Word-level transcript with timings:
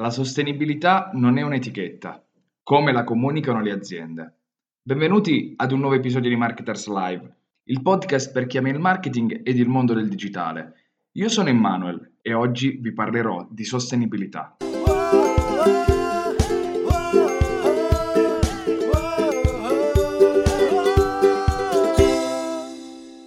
La 0.00 0.08
sostenibilità 0.08 1.10
non 1.12 1.36
è 1.36 1.42
un'etichetta, 1.42 2.24
come 2.62 2.90
la 2.90 3.04
comunicano 3.04 3.60
le 3.60 3.70
aziende. 3.70 4.34
Benvenuti 4.80 5.52
ad 5.54 5.72
un 5.72 5.80
nuovo 5.80 5.94
episodio 5.94 6.30
di 6.30 6.36
Marketers 6.36 6.88
Live, 6.88 7.36
il 7.64 7.82
podcast 7.82 8.32
per 8.32 8.46
chi 8.46 8.56
ama 8.56 8.70
il 8.70 8.78
marketing 8.78 9.42
ed 9.44 9.58
il 9.58 9.68
mondo 9.68 9.92
del 9.92 10.08
digitale. 10.08 10.72
Io 11.12 11.28
sono 11.28 11.50
Emmanuel 11.50 12.12
e 12.22 12.32
oggi 12.32 12.78
vi 12.80 12.94
parlerò 12.94 13.46
di 13.50 13.62
sostenibilità. 13.62 14.56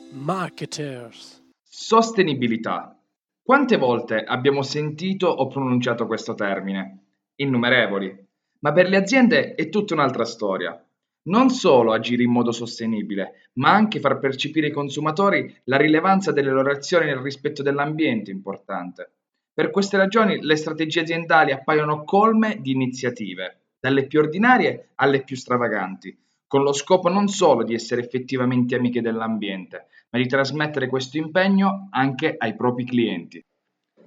Marketers. 0.10 1.44
Sostenibilità. 1.62 2.98
Quante 3.46 3.76
volte 3.76 4.24
abbiamo 4.24 4.62
sentito 4.62 5.28
o 5.28 5.48
pronunciato 5.48 6.08
questo 6.08 6.34
termine? 6.34 7.00
Innumerevoli. 7.36 8.26
Ma 8.60 8.72
per 8.72 8.88
le 8.88 8.96
aziende 8.96 9.56
è 9.56 9.68
tutta 9.68 9.96
un'altra 9.96 10.24
storia. 10.24 10.82
Non 11.24 11.50
solo 11.50 11.92
agire 11.92 12.24
in 12.24 12.32
modo 12.32 12.54
sostenibile, 12.54 13.50
ma 13.56 13.74
anche 13.74 14.00
far 14.00 14.20
percepire 14.20 14.68
ai 14.68 14.72
consumatori 14.72 15.54
la 15.66 15.76
rilevanza 15.76 16.32
delle 16.32 16.52
loro 16.52 16.72
azioni 16.72 17.08
nel 17.08 17.18
rispetto 17.18 17.62
dell'ambiente 17.62 18.32
è 18.32 18.34
importante. 18.34 19.12
Per 19.54 19.72
queste 19.72 19.98
ragioni 19.98 20.42
le 20.42 20.56
strategie 20.56 21.02
aziendali 21.02 21.52
appaiono 21.52 22.06
colme 22.06 22.60
di 22.62 22.72
iniziative, 22.72 23.72
dalle 23.78 24.08
più 24.08 24.20
ordinarie 24.20 24.92
alle 24.96 25.22
più 25.22 25.36
stravaganti, 25.36 26.18
con 26.54 26.62
lo 26.62 26.72
scopo 26.72 27.10
non 27.10 27.30
solo 27.30 27.64
di 27.64 27.74
essere 27.74 28.02
effettivamente 28.02 28.76
amiche 28.76 29.02
dell'ambiente, 29.02 29.88
ma 30.12 30.20
di 30.20 30.28
trasmettere 30.28 30.88
questo 30.88 31.18
impegno 31.18 31.88
anche 31.90 32.36
ai 32.38 32.56
propri 32.56 32.86
clienti. 32.86 33.44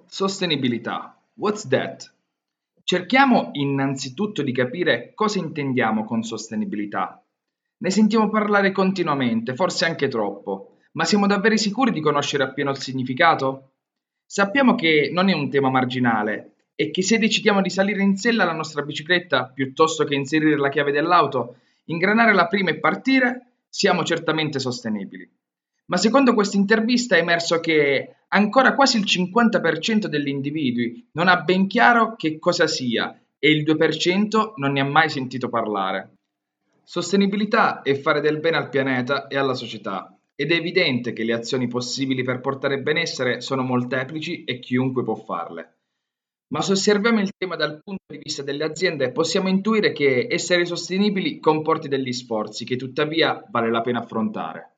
Sostenibilità. 0.06 1.20
What's 1.34 1.66
that? 1.66 2.14
Cerchiamo 2.84 3.48
innanzitutto 3.54 4.42
di 4.42 4.52
capire 4.52 5.10
cosa 5.16 5.40
intendiamo 5.40 6.04
con 6.04 6.22
sostenibilità. 6.22 7.20
Ne 7.78 7.90
sentiamo 7.90 8.30
parlare 8.30 8.70
continuamente, 8.70 9.56
forse 9.56 9.84
anche 9.84 10.06
troppo, 10.06 10.76
ma 10.92 11.04
siamo 11.04 11.26
davvero 11.26 11.56
sicuri 11.56 11.90
di 11.90 12.00
conoscere 12.00 12.44
appieno 12.44 12.70
il 12.70 12.78
significato? 12.78 13.72
Sappiamo 14.24 14.76
che 14.76 15.10
non 15.12 15.28
è 15.30 15.32
un 15.32 15.50
tema 15.50 15.68
marginale 15.68 16.52
e 16.76 16.92
che 16.92 17.02
se 17.02 17.18
decidiamo 17.18 17.60
di 17.60 17.70
salire 17.70 18.04
in 18.04 18.16
sella 18.16 18.44
alla 18.44 18.52
nostra 18.52 18.82
bicicletta 18.82 19.46
piuttosto 19.46 20.04
che 20.04 20.14
inserire 20.14 20.56
la 20.56 20.68
chiave 20.68 20.92
dell'auto, 20.92 21.56
ingranare 21.86 22.34
la 22.34 22.46
prima 22.46 22.70
e 22.70 22.78
partire, 22.78 23.52
siamo 23.68 24.04
certamente 24.04 24.58
sostenibili. 24.58 25.28
Ma 25.86 25.96
secondo 25.96 26.34
questa 26.34 26.56
intervista 26.56 27.16
è 27.16 27.20
emerso 27.20 27.60
che 27.60 28.16
ancora 28.28 28.74
quasi 28.74 28.98
il 28.98 29.04
50% 29.04 30.06
degli 30.06 30.28
individui 30.28 31.08
non 31.12 31.28
ha 31.28 31.42
ben 31.42 31.66
chiaro 31.66 32.16
che 32.16 32.38
cosa 32.38 32.66
sia 32.66 33.18
e 33.38 33.50
il 33.50 33.62
2% 33.64 34.52
non 34.56 34.72
ne 34.72 34.80
ha 34.80 34.84
mai 34.84 35.08
sentito 35.08 35.48
parlare. 35.48 36.14
Sostenibilità 36.82 37.82
è 37.82 37.94
fare 37.94 38.20
del 38.20 38.40
bene 38.40 38.56
al 38.56 38.68
pianeta 38.68 39.26
e 39.26 39.36
alla 39.36 39.54
società 39.54 40.16
ed 40.34 40.52
è 40.52 40.54
evidente 40.54 41.12
che 41.12 41.24
le 41.24 41.32
azioni 41.32 41.66
possibili 41.66 42.22
per 42.22 42.40
portare 42.40 42.80
benessere 42.80 43.40
sono 43.40 43.62
molteplici 43.62 44.44
e 44.44 44.58
chiunque 44.58 45.02
può 45.02 45.14
farle. 45.14 45.75
Ma 46.48 46.60
se 46.62 46.72
osserviamo 46.72 47.20
il 47.20 47.32
tema 47.36 47.56
dal 47.56 47.80
punto 47.82 48.04
di 48.06 48.20
vista 48.22 48.42
delle 48.42 48.64
aziende, 48.64 49.10
possiamo 49.10 49.48
intuire 49.48 49.92
che 49.92 50.28
essere 50.30 50.64
sostenibili 50.64 51.40
comporti 51.40 51.88
degli 51.88 52.12
sforzi 52.12 52.64
che 52.64 52.76
tuttavia 52.76 53.44
vale 53.50 53.70
la 53.70 53.80
pena 53.80 53.98
affrontare. 53.98 54.76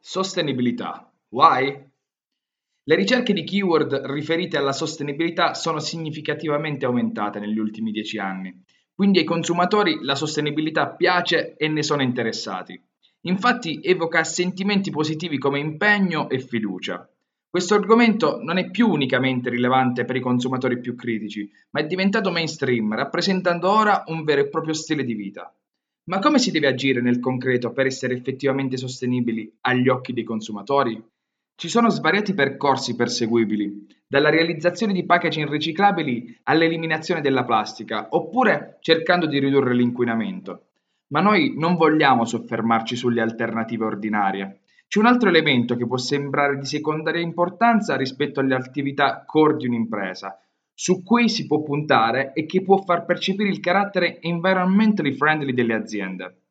Sostenibilità. 0.00 1.12
Why? 1.28 1.92
Le 2.86 2.94
ricerche 2.94 3.32
di 3.34 3.44
keyword 3.44 4.02
riferite 4.06 4.56
alla 4.56 4.72
sostenibilità 4.72 5.54
sono 5.54 5.78
significativamente 5.78 6.86
aumentate 6.86 7.38
negli 7.38 7.58
ultimi 7.58 7.90
dieci 7.90 8.18
anni, 8.18 8.62
quindi 8.94 9.18
ai 9.18 9.24
consumatori 9.24 10.02
la 10.02 10.14
sostenibilità 10.14 10.94
piace 10.94 11.54
e 11.56 11.68
ne 11.68 11.82
sono 11.82 12.02
interessati. 12.02 12.80
Infatti 13.22 13.80
evoca 13.82 14.22
sentimenti 14.24 14.90
positivi 14.90 15.38
come 15.38 15.58
impegno 15.58 16.28
e 16.28 16.38
fiducia. 16.38 17.08
Questo 17.54 17.76
argomento 17.76 18.40
non 18.42 18.58
è 18.58 18.68
più 18.68 18.88
unicamente 18.88 19.48
rilevante 19.48 20.04
per 20.04 20.16
i 20.16 20.20
consumatori 20.20 20.80
più 20.80 20.96
critici, 20.96 21.48
ma 21.70 21.78
è 21.78 21.86
diventato 21.86 22.32
mainstream, 22.32 22.96
rappresentando 22.96 23.70
ora 23.70 24.02
un 24.08 24.24
vero 24.24 24.40
e 24.40 24.48
proprio 24.48 24.74
stile 24.74 25.04
di 25.04 25.14
vita. 25.14 25.54
Ma 26.10 26.18
come 26.18 26.40
si 26.40 26.50
deve 26.50 26.66
agire 26.66 27.00
nel 27.00 27.20
concreto 27.20 27.70
per 27.70 27.86
essere 27.86 28.14
effettivamente 28.14 28.76
sostenibili 28.76 29.48
agli 29.60 29.88
occhi 29.88 30.12
dei 30.12 30.24
consumatori? 30.24 31.00
Ci 31.54 31.68
sono 31.68 31.90
svariati 31.90 32.34
percorsi 32.34 32.96
perseguibili, 32.96 33.86
dalla 34.04 34.30
realizzazione 34.30 34.92
di 34.92 35.06
packaging 35.06 35.48
riciclabili 35.48 36.36
all'eliminazione 36.42 37.20
della 37.20 37.44
plastica, 37.44 38.08
oppure 38.10 38.78
cercando 38.80 39.26
di 39.26 39.38
ridurre 39.38 39.74
l'inquinamento. 39.74 40.70
Ma 41.12 41.20
noi 41.20 41.54
non 41.56 41.76
vogliamo 41.76 42.24
soffermarci 42.24 42.96
sulle 42.96 43.20
alternative 43.20 43.84
ordinarie. 43.84 44.58
C'è 44.94 45.00
un 45.00 45.06
altro 45.06 45.28
elemento 45.28 45.74
che 45.74 45.88
può 45.88 45.96
sembrare 45.96 46.56
di 46.56 46.66
secondaria 46.66 47.20
importanza 47.20 47.96
rispetto 47.96 48.38
alle 48.38 48.54
attività 48.54 49.24
core 49.26 49.56
di 49.56 49.66
un'impresa, 49.66 50.38
su 50.72 51.02
cui 51.02 51.28
si 51.28 51.48
può 51.48 51.64
puntare 51.64 52.32
e 52.32 52.46
che 52.46 52.62
può 52.62 52.76
far 52.76 53.04
percepire 53.04 53.48
il 53.48 53.58
carattere 53.58 54.20
environmentally 54.20 55.12
friendly 55.12 55.52
delle 55.52 55.74
aziende. 55.74 56.42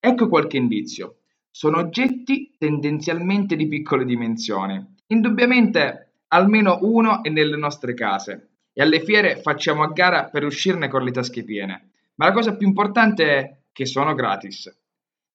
Ecco 0.00 0.28
qualche 0.28 0.56
indizio. 0.56 1.18
Sono 1.52 1.78
oggetti 1.78 2.56
tendenzialmente 2.58 3.54
di 3.54 3.68
piccole 3.68 4.04
dimensioni. 4.04 4.84
Indubbiamente 5.06 6.14
almeno 6.30 6.80
uno 6.82 7.22
è 7.22 7.28
nelle 7.28 7.56
nostre 7.56 7.94
case 7.94 8.48
e 8.72 8.82
alle 8.82 9.04
fiere 9.04 9.36
facciamo 9.36 9.84
a 9.84 9.92
gara 9.92 10.24
per 10.24 10.42
uscirne 10.42 10.88
con 10.88 11.04
le 11.04 11.12
tasche 11.12 11.44
piene. 11.44 11.90
Ma 12.16 12.26
la 12.26 12.32
cosa 12.32 12.56
più 12.56 12.66
importante 12.66 13.24
è 13.24 13.56
che 13.70 13.86
sono 13.86 14.14
gratis. 14.14 14.82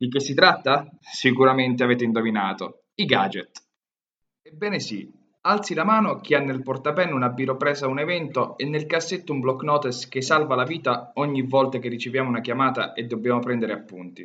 Di 0.01 0.07
che 0.07 0.21
si 0.21 0.33
tratta? 0.33 0.87
Sicuramente 1.01 1.83
avete 1.83 2.05
indovinato. 2.05 2.83
I 2.95 3.03
gadget. 3.03 3.51
Ebbene 4.41 4.79
sì, 4.79 5.11
Alzi 5.41 5.73
la 5.73 5.83
mano 5.83 6.21
chi 6.21 6.35
ha 6.35 6.39
nel 6.39 6.63
portapenna 6.63 7.13
una 7.13 7.27
biro 7.27 7.57
presa 7.57 7.85
a 7.85 7.89
un 7.89 7.99
evento 7.99 8.57
e 8.57 8.63
nel 8.63 8.85
cassetto 8.85 9.33
un 9.33 9.41
block 9.41 9.63
notice 9.63 10.07
che 10.07 10.21
salva 10.21 10.55
la 10.55 10.63
vita 10.63 11.11
ogni 11.15 11.41
volta 11.41 11.79
che 11.79 11.89
riceviamo 11.89 12.29
una 12.29 12.39
chiamata 12.39 12.93
e 12.93 13.07
dobbiamo 13.07 13.39
prendere 13.39 13.73
appunti. 13.73 14.21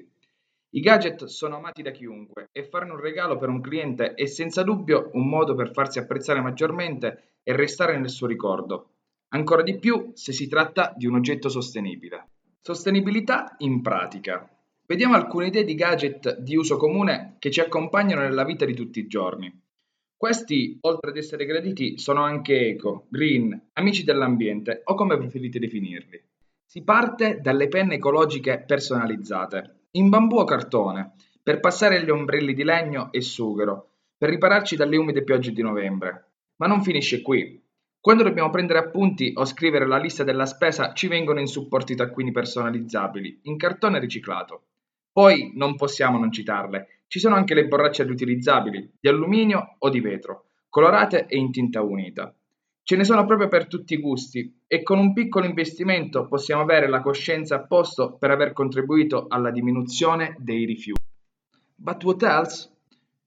I 0.70 0.80
gadget 0.80 1.24
sono 1.24 1.56
amati 1.56 1.82
da 1.82 1.91
chiunque 1.91 2.50
e 2.52 2.62
farne 2.62 2.92
un 2.92 3.00
regalo 3.00 3.36
per 3.36 3.48
un 3.48 3.60
cliente 3.60 4.14
è 4.14 4.26
senza 4.26 4.62
dubbio 4.62 5.10
un 5.14 5.28
modo 5.28 5.56
per 5.56 5.72
farsi 5.72 5.98
apprezzare 5.98 6.41
maggiormente 6.41 7.38
e 7.42 7.56
restare 7.56 7.98
nel 7.98 8.10
suo 8.10 8.28
ricordo. 8.28 8.91
Ancora 9.30 9.64
di 9.64 9.76
più 9.80 10.12
se 10.14 10.32
si 10.32 10.46
tratta 10.46 10.94
di 10.96 11.06
un 11.06 11.16
oggetto 11.16 11.48
sostenibile. 11.48 12.28
Sostenibilità 12.60 13.56
in 13.58 13.82
pratica. 13.82 14.48
Vediamo 14.87 15.15
alcune 15.15 15.47
idee 15.47 15.65
di 15.65 15.75
gadget 15.75 16.41
di 16.41 16.56
uso 16.56 16.77
comune 16.77 17.37
che 17.39 17.50
ci 17.50 17.61
accompagnano 17.61 18.21
nella 18.21 18.45
vita 18.45 18.67
di 18.67 18.75
tutti 18.75 18.99
i 18.99 19.06
giorni. 19.06 19.50
Questi, 20.15 20.77
oltre 20.83 21.11
ad 21.11 21.17
essere 21.17 21.47
graditi, 21.47 21.99
sono 21.99 22.22
anche 22.22 22.69
eco, 22.69 23.06
green, 23.09 23.71
amici 23.72 24.05
dell'ambiente 24.05 24.83
o 24.84 24.95
come 24.95 25.17
preferite 25.17 25.59
definirli. 25.59 26.22
Si 26.67 26.83
parte 26.83 27.41
dalle 27.41 27.69
penne 27.69 27.95
ecologiche 27.95 28.62
personalizzate, 28.67 29.87
in 29.93 30.11
bambù 30.11 30.37
o 30.37 30.45
cartone, 30.45 31.15
per 31.43 31.61
passare 31.61 31.97
agli 31.97 32.11
ombrelli 32.11 32.53
di 32.53 32.62
legno 32.62 33.11
e 33.11 33.22
sughero, 33.22 33.89
per 34.19 34.28
ripararci 34.28 34.77
dalle 34.77 34.99
umide 34.99 35.25
piogge 35.25 35.53
di 35.53 35.62
novembre. 35.62 36.33
Ma 36.56 36.66
non 36.66 36.83
finisce 36.83 37.22
qui. 37.22 37.59
Quando 37.99 38.22
dobbiamo 38.22 38.51
prendere 38.51 38.81
appunti 38.81 39.33
o 39.34 39.47
scrivere 39.47 39.87
la 39.87 39.97
lista 39.97 40.25
della 40.25 40.45
spesa 40.45 40.93
ci 40.93 41.09
vengono 41.09 41.41
in 41.41 41.47
supporti 41.47 41.95
taccuini 41.95 42.33
personalizzabili, 42.33 43.41
in 43.45 43.56
cartone 43.56 43.99
riciclato. 43.99 44.65
Poi 45.14 45.52
non 45.54 45.76
possiamo 45.76 46.19
non 46.19 46.32
citarle. 46.32 47.02
Ci 47.06 47.20
sono 47.20 47.36
anche 47.36 47.54
le 47.54 47.69
borracce 47.69 48.02
riutilizzabili, 48.02 48.94
di 48.98 49.08
alluminio 49.08 49.76
o 49.78 49.88
di 49.88 50.00
vetro, 50.00 50.47
colorate 50.69 51.26
e 51.26 51.36
in 51.36 51.52
tinta 51.52 51.82
unita. 51.82 52.34
Ce 52.82 52.97
ne 52.97 53.04
sono 53.04 53.24
proprio 53.24 53.47
per 53.47 53.69
tutti 53.69 53.94
i 53.94 54.00
gusti 54.00 54.62
e 54.66 54.82
con 54.82 54.98
un 54.98 55.12
piccolo 55.12 55.47
investimento 55.47 56.27
possiamo 56.27 56.62
avere 56.62 56.89
la 56.89 57.00
coscienza 57.00 57.54
a 57.54 57.65
posto 57.65 58.16
per 58.18 58.33
aver 58.33 58.53
contribuito 58.53 59.27
alla 59.28 59.53
diminuzione 59.53 60.34
dei 60.41 60.65
rifiuti. 60.65 61.00
But 61.77 62.03
what 62.03 62.22
else? 62.24 62.71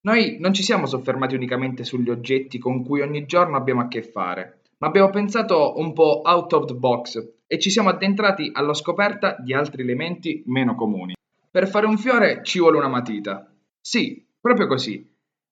Noi 0.02 0.40
non 0.42 0.54
ci 0.54 0.64
siamo 0.64 0.88
soffermati 0.88 1.36
unicamente 1.36 1.86
sugli 1.86 2.10
oggetti 2.10 2.60
con 2.60 2.84
cui 2.84 3.00
ogni 3.00 3.26
giorno 3.26 3.56
abbiamo 3.56 3.80
a 3.80 3.88
che 3.88 4.02
fare, 4.02 4.60
ma 4.80 4.88
abbiamo 4.88 5.10
pensato 5.10 5.76
un 5.78 5.94
po' 5.94 6.20
out 6.26 6.52
of 6.52 6.66
the 6.66 6.76
box 6.76 7.36
e 7.48 7.58
ci 7.60 7.70
siamo 7.70 7.88
addentrati 7.88 8.50
alla 8.52 8.74
scoperta 8.74 9.38
di 9.40 9.54
altri 9.54 9.84
elementi 9.84 10.44
meno 10.48 10.76
comuni. 10.76 11.16
Per 11.58 11.68
fare 11.68 11.88
un 11.88 11.98
fiore 11.98 12.42
ci 12.44 12.60
vuole 12.60 12.78
una 12.78 12.88
matita. 12.88 13.52
Sì, 13.82 14.24
proprio 14.40 14.68
così. 14.68 15.04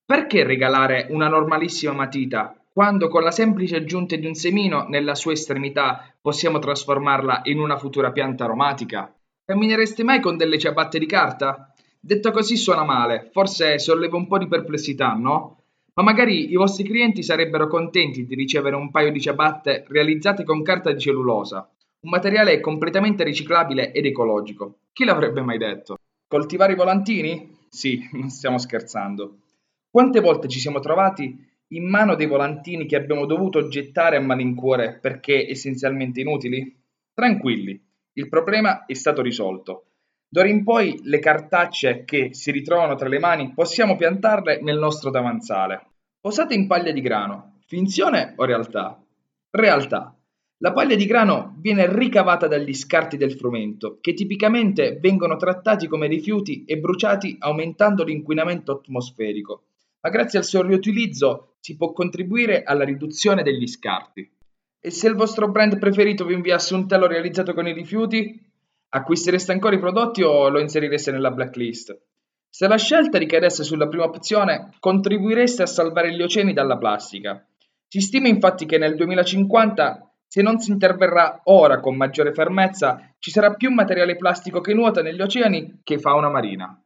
Perché 0.04 0.44
regalare 0.44 1.08
una 1.10 1.26
normalissima 1.26 1.92
matita 1.92 2.54
quando 2.72 3.08
con 3.08 3.24
la 3.24 3.32
semplice 3.32 3.74
aggiunta 3.74 4.14
di 4.14 4.24
un 4.24 4.34
semino 4.34 4.86
nella 4.86 5.16
sua 5.16 5.32
estremità 5.32 6.14
possiamo 6.20 6.60
trasformarla 6.60 7.40
in 7.46 7.58
una 7.58 7.76
futura 7.76 8.12
pianta 8.12 8.44
aromatica? 8.44 9.12
Camminereste 9.44 10.04
mai 10.04 10.20
con 10.20 10.36
delle 10.36 10.60
ciabatte 10.60 11.00
di 11.00 11.06
carta? 11.06 11.74
Detto 11.98 12.30
così 12.30 12.56
suona 12.56 12.84
male, 12.84 13.28
forse 13.32 13.80
solleva 13.80 14.16
un 14.16 14.28
po' 14.28 14.38
di 14.38 14.46
perplessità, 14.46 15.12
no? 15.14 15.62
Ma 15.94 16.04
magari 16.04 16.52
i 16.52 16.54
vostri 16.54 16.84
clienti 16.84 17.24
sarebbero 17.24 17.66
contenti 17.66 18.26
di 18.26 18.36
ricevere 18.36 18.76
un 18.76 18.92
paio 18.92 19.10
di 19.10 19.20
ciabatte 19.20 19.84
realizzate 19.88 20.44
con 20.44 20.62
carta 20.62 20.92
di 20.92 21.00
cellulosa, 21.00 21.68
Un 22.02 22.10
materiale 22.10 22.60
completamente 22.60 23.24
riciclabile 23.24 23.90
ed 23.90 24.06
ecologico. 24.06 24.82
Chi 24.92 25.04
l'avrebbe 25.04 25.42
mai 25.42 25.58
detto? 25.58 25.95
Coltivare 26.28 26.72
i 26.72 26.76
volantini? 26.76 27.56
Sì, 27.68 28.08
non 28.12 28.30
stiamo 28.30 28.58
scherzando. 28.58 29.38
Quante 29.88 30.20
volte 30.20 30.48
ci 30.48 30.58
siamo 30.58 30.80
trovati 30.80 31.44
in 31.68 31.88
mano 31.88 32.16
dei 32.16 32.26
volantini 32.26 32.86
che 32.86 32.96
abbiamo 32.96 33.26
dovuto 33.26 33.68
gettare 33.68 34.16
a 34.16 34.20
malincuore 34.20 34.98
perché 35.00 35.48
essenzialmente 35.48 36.20
inutili? 36.20 36.76
Tranquilli, 37.14 37.80
il 38.14 38.28
problema 38.28 38.86
è 38.86 38.94
stato 38.94 39.22
risolto. 39.22 39.84
D'ora 40.28 40.48
in 40.48 40.64
poi 40.64 40.98
le 41.04 41.20
cartacce 41.20 42.04
che 42.04 42.34
si 42.34 42.50
ritrovano 42.50 42.96
tra 42.96 43.08
le 43.08 43.20
mani 43.20 43.52
possiamo 43.52 43.94
piantarle 43.96 44.60
nel 44.62 44.78
nostro 44.78 45.10
davanzale. 45.10 45.86
Posate 46.20 46.54
in 46.54 46.66
paglia 46.66 46.90
di 46.90 47.00
grano, 47.00 47.60
finzione 47.66 48.32
o 48.36 48.44
realtà? 48.44 49.00
Realtà. 49.50 50.15
La 50.60 50.72
paglia 50.72 50.94
di 50.96 51.04
grano 51.04 51.54
viene 51.58 51.86
ricavata 51.86 52.46
dagli 52.46 52.72
scarti 52.72 53.18
del 53.18 53.32
frumento, 53.32 53.98
che 54.00 54.14
tipicamente 54.14 54.98
vengono 54.98 55.36
trattati 55.36 55.86
come 55.86 56.06
rifiuti 56.06 56.64
e 56.64 56.78
bruciati 56.78 57.36
aumentando 57.38 58.04
l'inquinamento 58.04 58.72
atmosferico, 58.72 59.64
ma 60.00 60.08
grazie 60.08 60.38
al 60.38 60.46
suo 60.46 60.62
riutilizzo 60.62 61.56
si 61.60 61.76
può 61.76 61.92
contribuire 61.92 62.62
alla 62.62 62.84
riduzione 62.84 63.42
degli 63.42 63.66
scarti. 63.66 64.32
E 64.80 64.90
se 64.90 65.08
il 65.08 65.14
vostro 65.14 65.50
brand 65.50 65.78
preferito 65.78 66.24
vi 66.24 66.32
inviasse 66.32 66.72
un 66.72 66.88
telo 66.88 67.06
realizzato 67.06 67.52
con 67.52 67.66
i 67.66 67.74
rifiuti? 67.74 68.42
Acquistereste 68.88 69.52
ancora 69.52 69.74
i 69.74 69.80
prodotti 69.80 70.22
o 70.22 70.48
lo 70.48 70.58
inserireste 70.58 71.10
nella 71.10 71.32
blacklist? 71.32 72.00
Se 72.48 72.66
la 72.66 72.78
scelta 72.78 73.18
ricadesse 73.18 73.62
sulla 73.62 73.88
prima 73.88 74.04
opzione, 74.04 74.70
contribuireste 74.80 75.62
a 75.62 75.66
salvare 75.66 76.14
gli 76.14 76.22
oceani 76.22 76.54
dalla 76.54 76.78
plastica. 76.78 77.46
Si 77.88 78.00
stima 78.00 78.28
infatti 78.28 78.64
che 78.64 78.78
nel 78.78 78.94
2050, 78.94 80.12
se 80.36 80.42
non 80.42 80.58
si 80.58 80.70
interverrà 80.70 81.40
ora 81.44 81.80
con 81.80 81.96
maggiore 81.96 82.34
fermezza, 82.34 83.14
ci 83.18 83.30
sarà 83.30 83.54
più 83.54 83.70
materiale 83.70 84.16
plastico 84.16 84.60
che 84.60 84.74
nuota 84.74 85.00
negli 85.00 85.22
oceani 85.22 85.80
che 85.82 85.98
fauna 85.98 86.28
marina. 86.28 86.78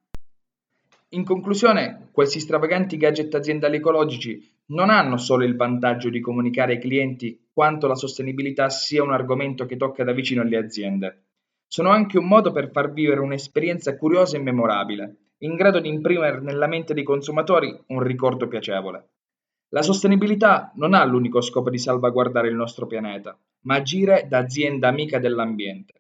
In 1.08 1.25
conclusione, 1.25 2.11
questi 2.12 2.38
stravaganti 2.38 2.97
gadget 2.97 3.35
aziendali 3.35 3.79
ecologici 3.79 4.41
non 4.67 4.88
hanno 4.88 5.17
solo 5.17 5.43
il 5.43 5.56
vantaggio 5.56 6.11
di 6.11 6.20
comunicare 6.20 6.75
ai 6.75 6.79
clienti 6.79 7.49
quanto 7.52 7.88
la 7.88 7.97
sostenibilità 7.97 8.69
sia 8.69 9.02
un 9.02 9.11
argomento 9.11 9.67
che 9.67 9.76
tocca 9.76 10.05
da 10.05 10.12
vicino 10.12 10.43
alle 10.43 10.56
aziende 10.56 11.23
sono 11.67 11.88
anche 11.88 12.19
un 12.19 12.29
modo 12.29 12.52
per 12.52 12.70
far 12.70 12.93
vivere 12.93 13.19
un'esperienza 13.19 13.97
curiosa 13.97 14.37
e 14.37 14.41
memorabile, 14.41 15.17
in 15.38 15.56
grado 15.56 15.81
di 15.81 15.88
imprimere 15.88 16.41
nella 16.41 16.69
mente 16.69 16.94
dei 16.94 17.02
consumatori 17.02 17.76
un 17.88 18.00
ricordo 18.00 18.47
piacevole. 18.47 19.08
La 19.72 19.82
sostenibilità 19.82 20.72
non 20.75 20.94
ha 20.94 21.05
l'unico 21.05 21.40
scopo 21.40 21.70
di 21.70 21.78
salvaguardare 21.78 22.49
il 22.49 22.56
nostro 22.56 22.88
pianeta, 22.88 23.38
ma 23.67 23.76
agire 23.76 24.26
da 24.28 24.38
azienda 24.38 24.88
amica 24.88 25.20
dell'ambiente. 25.20 25.94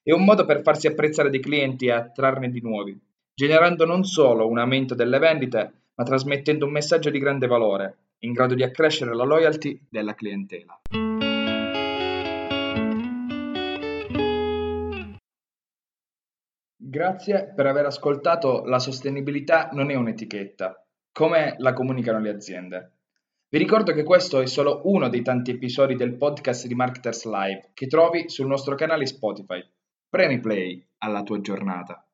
È 0.00 0.12
un 0.12 0.22
modo 0.22 0.44
per 0.44 0.62
farsi 0.62 0.86
apprezzare 0.86 1.28
dei 1.28 1.40
clienti 1.40 1.86
e 1.86 1.90
attrarne 1.90 2.50
di 2.50 2.60
nuovi, 2.60 2.96
generando 3.34 3.84
non 3.84 4.04
solo 4.04 4.46
un 4.46 4.58
aumento 4.58 4.94
delle 4.94 5.18
vendite, 5.18 5.72
ma 5.96 6.04
trasmettendo 6.04 6.66
un 6.66 6.70
messaggio 6.70 7.10
di 7.10 7.18
grande 7.18 7.48
valore, 7.48 7.96
in 8.20 8.30
grado 8.30 8.54
di 8.54 8.62
accrescere 8.62 9.12
la 9.12 9.24
loyalty 9.24 9.76
della 9.90 10.14
clientela. 10.14 10.80
Grazie 16.76 17.52
per 17.56 17.66
aver 17.66 17.86
ascoltato 17.86 18.62
La 18.64 18.78
sostenibilità 18.78 19.70
non 19.72 19.90
è 19.90 19.96
un'etichetta, 19.96 20.80
come 21.10 21.56
la 21.58 21.72
comunicano 21.72 22.20
le 22.20 22.30
aziende. 22.30 22.90
Vi 23.48 23.58
ricordo 23.58 23.92
che 23.92 24.02
questo 24.02 24.40
è 24.40 24.46
solo 24.46 24.80
uno 24.86 25.08
dei 25.08 25.22
tanti 25.22 25.52
episodi 25.52 25.94
del 25.94 26.16
podcast 26.16 26.66
di 26.66 26.74
Marketers 26.74 27.26
Live 27.26 27.70
che 27.74 27.86
trovi 27.86 28.28
sul 28.28 28.48
nostro 28.48 28.74
canale 28.74 29.06
Spotify. 29.06 29.64
Premi 30.08 30.40
play 30.40 30.84
alla 30.98 31.22
tua 31.22 31.40
giornata. 31.40 32.05